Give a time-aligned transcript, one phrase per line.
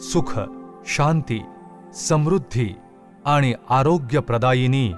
[0.00, 0.40] सुख
[0.86, 1.42] शांती
[1.94, 2.74] समृद्धी
[3.24, 4.92] आणि आरोग्यप्रदायिनी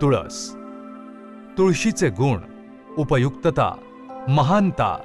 [0.00, 0.54] तुळस.
[1.58, 2.51] तुळशीचे गुण
[2.98, 3.74] उपयुक्तता
[4.28, 5.00] महानता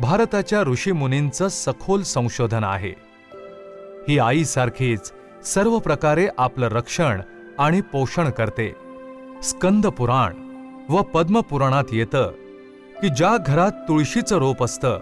[0.00, 2.94] भारताच्या ऋषीमुनींचं सखोल संशोधन आहे.
[4.08, 5.12] ही आईसारखीच
[5.44, 7.20] सर्व प्रकारे आपलं रक्षण
[7.58, 8.74] आणि पोषण करते.
[9.42, 10.34] स्कंद पुराण
[10.88, 12.32] व पद्मपुराणात येतं
[13.02, 14.98] की ज्या घरात तुळशीचं रोप असतं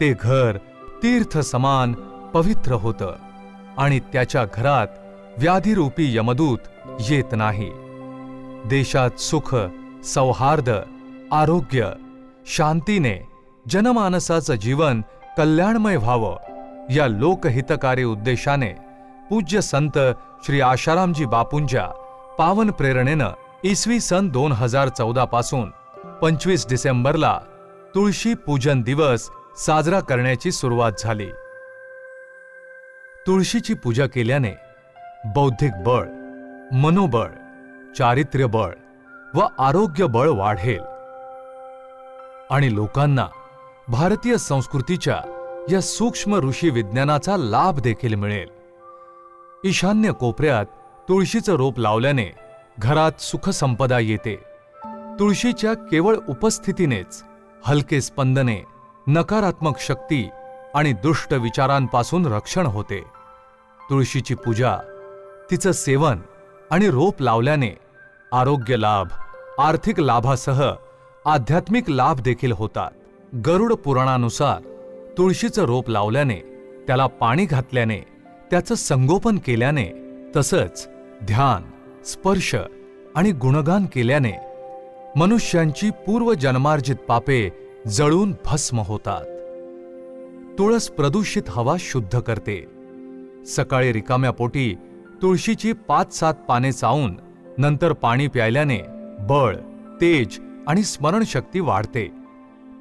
[0.00, 0.56] ते घर
[1.02, 1.92] तीर्थ समान
[2.34, 3.14] पवित्र होतं
[3.78, 4.86] आणि त्याच्या घरात
[5.38, 6.58] व्याधिरूपी यमदूत
[7.00, 7.70] येत नाही.
[8.64, 9.56] देशात सुख
[10.04, 10.70] सौहार्द
[11.32, 11.92] आरोग्य
[12.46, 13.28] शांतीने
[13.68, 15.02] जनमानसाचं जीवन
[15.38, 16.36] कल्याणमय व्हावं.
[16.90, 18.72] या लोकहितकारी उद्देशाने
[19.30, 19.98] पूज्य संत
[20.44, 21.86] श्री आशारामजी बापूंच्या
[22.38, 23.28] पावन प्रेरणेनं
[23.64, 25.70] इसवी सन दोन हजार चौदा पासून
[26.22, 27.40] पंचवीस डिसेंबरला
[27.94, 31.30] तुळशी पूजन दिवस साजरा करण्याची सुरुवात झाली.
[33.26, 34.56] तुळशीची पूजा केल्याने
[35.24, 36.08] बौद्धिक बळ
[36.72, 37.28] मनोबळ
[37.98, 38.72] चारित्र्य बळ
[39.34, 40.93] व आरोग्य बळ वाढेल.
[42.50, 43.26] आणि लोकांना
[43.88, 45.20] भारतीय संस्कृतीच्या
[45.70, 48.48] या सूक्ष्म ऋषी विज्ञानाचा लाभ देखील मिळेल.
[49.64, 50.66] ईशान्य कोपऱ्यात
[51.08, 52.26] तुळशीचं रोप लावल्याने
[52.78, 54.36] घरात सुखसंपदा येते.
[55.18, 57.22] तुळशीच्या केवळ उपस्थितीनेच
[57.66, 58.64] हलके स्पंदने
[59.06, 60.28] नकारात्मक शक्ती
[60.74, 63.04] आणि दुष्ट विचारांपासून रक्षण होते.
[63.90, 64.76] तुळशीची पूजा
[65.50, 66.20] तिचं सेवन
[66.70, 67.70] आणि रोप लावल्याने
[68.32, 69.08] आरोग्य लाभ
[69.60, 70.72] आर्थिक लाभासह
[71.26, 72.90] आध्यात्मिक लाभ देखील होतात.
[73.46, 74.62] गरुड पुराणानुसार
[75.18, 76.36] तुळशीचं रोप लावल्याने
[76.86, 77.98] त्याला पाणी घातल्याने
[78.50, 79.86] त्याचं संगोपन केल्याने
[80.36, 80.88] तसंच
[81.24, 81.62] ध्यान
[82.04, 82.54] स्पर्श
[83.14, 84.32] आणि गुणगान केल्याने
[85.16, 87.50] मनुष्यांची पूर्वजन्मार्जित पापे
[87.86, 89.24] जळून भस्म होतात.
[90.58, 92.66] तुळस प्रदूषित हवा शुद्ध करते.
[93.46, 94.74] सकाळी रिकाम्या पोटी
[95.22, 97.16] तुळशीची पाच सात पाने चावून
[97.58, 98.78] नंतर पाणी प्यायल्याने
[99.20, 99.56] बळ
[100.00, 102.10] तेज आणि स्मरणशक्ती वाढते.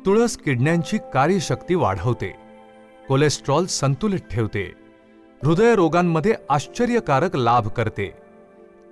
[0.06, 2.36] तुळस किडण्यांची कार्यशक्ती वाढवते.
[3.08, 4.74] कोलेस्ट्रॉल संतुलित ठेवते.
[5.44, 8.14] हृदयरोगांमध्ये आश्चर्यकारक लाभ करते.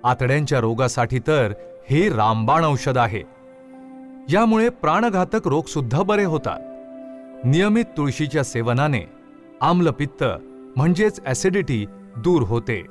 [0.04, 1.52] आतड्यांच्या रोगासाठी तर
[1.90, 3.22] हे रामबाण औषध आहे.
[4.32, 6.58] यामुळे प्राणघातक रोगसुद्धा बरे होतात.
[7.46, 9.00] नियमित तुळशीच्या सेवनाने
[9.60, 10.24] आम्लपित्त
[10.76, 11.86] म्हणजेच ऍसिडिटी
[12.16, 12.82] दूर होते.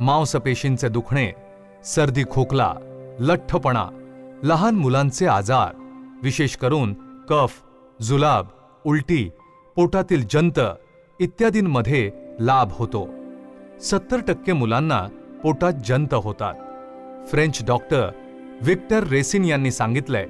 [0.00, 1.32] मांसपेशींचे दुखणे
[1.84, 2.74] सर्दी खोकला
[3.20, 3.86] लठ्ठपणा
[4.44, 5.74] लहान मुलांचे आजार
[6.22, 6.92] विशेष करून
[7.28, 7.54] कफ
[8.00, 8.46] जुलाब
[8.84, 9.28] उलटी
[9.76, 10.60] पोटातील जंत
[11.20, 12.10] इत्यादींमध्ये
[12.40, 13.08] लाभ होतो.
[13.82, 15.00] सत्तर टक्के मुलांना
[15.42, 16.54] पोटात जंत होतात.
[17.30, 18.10] फ्रेंच डॉक्टर
[18.62, 20.26] विक्टर रेसिन यांनी सांगितलंय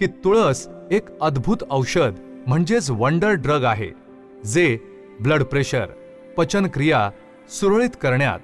[0.00, 3.90] की तुळस एक अद्भुत औषध म्हणजेच वंडर ड्रग आहे
[4.44, 4.78] जे
[5.20, 5.86] ब्लड प्रेशर
[6.36, 7.10] पचनक्रिया
[7.50, 8.40] सुरळीत करण्यात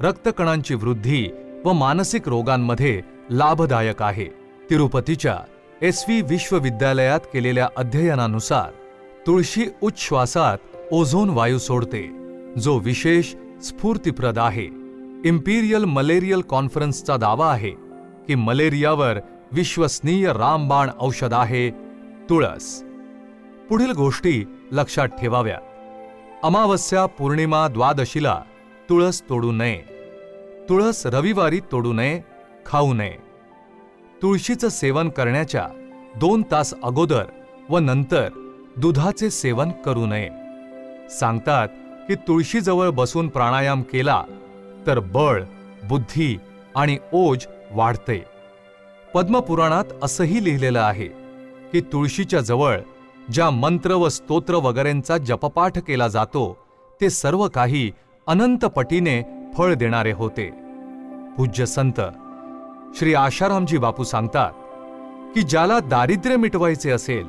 [0.00, 1.26] रक्तकणांची वृद्धी
[1.64, 3.00] व मानसिक रोगांमध्ये
[3.30, 4.39] लाभदायक आहे.
[4.70, 5.38] तिरुपतीच्या
[5.82, 8.70] एस व्ही विश्वविद्यालयात केलेल्या अध्ययनानुसार
[9.26, 10.58] तुळशी उच्छ्वासात
[10.92, 12.10] ओझोन वायू सोडते
[12.60, 14.64] जो विशेष स्फूर्तीप्रद आहे.
[15.24, 17.70] इम्पिरियल मलेरियल कॉन्फरन्सचा दावा आहे
[18.28, 19.18] की मलेरियावर
[19.52, 21.70] विश्वसनीय रामबाण औषध आहे
[22.30, 22.82] तुळस.
[23.68, 25.58] पुढील गोष्टी लक्षात ठेवाव्या.
[26.42, 28.42] अमावस्या पौर्णिमा द्वादशीला
[28.88, 29.82] तुळस तोडू नये.
[30.68, 32.20] तुळस रविवारी तोडू नये
[32.66, 33.29] खाऊ नये.
[34.22, 35.66] तुळशीचं सेवन करण्याच्या
[36.16, 37.24] दोन तास अगोदर
[37.68, 38.28] व नंतर
[38.76, 40.28] दुधाचे सेवन करू नये.
[41.10, 41.68] सांगतात
[42.08, 44.22] की तुळशीजवळ बसून प्राणायाम केला
[44.86, 45.42] तर बळ
[45.88, 46.36] बुद्धी
[46.76, 48.22] आणि ओज वाढते.
[49.14, 51.06] पद्मपुराणात असंही लिहिलेलं आहे
[51.72, 52.78] की तुळशीच्या जवळ
[53.32, 56.56] ज्या मंत्र व स्तोत्र वगैरेंचा जपपाठ केला जातो
[57.00, 57.90] ते सर्व काही
[58.26, 59.22] अनंत पटीने
[59.54, 60.50] फळ देणारे होते.
[61.36, 62.00] पूज्य संत
[62.98, 64.52] श्री आशारामजी बापू सांगतात
[65.34, 67.26] की ज्याला दारिद्र्य मिटवायचे असेल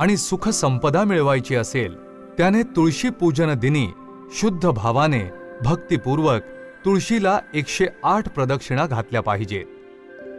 [0.00, 1.94] आणि सुख संपदा मिळवायची असेल
[2.38, 3.86] त्याने तुळशी पूजन दिनी
[4.32, 5.22] शुद्ध भावाने
[5.64, 6.42] भक्तिपूर्वक
[6.84, 9.66] तुळशीला एकशे आठ प्रदक्षिणा घातल्या पाहिजेत.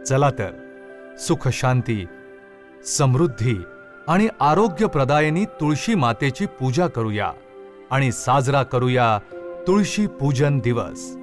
[0.06, 0.50] चला तर
[1.20, 2.04] सुख शांती
[2.86, 3.56] समृद्धी
[4.08, 7.32] आणि आरोग्यप्रदायिनी तुळशी मातेची पूजा करूया
[7.90, 9.18] आणि साजरा करूया
[9.66, 11.16] तुळशी पूजन दिवस.